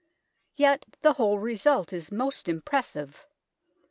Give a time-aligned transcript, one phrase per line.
[0.55, 3.27] Yet the whole result is most impressive.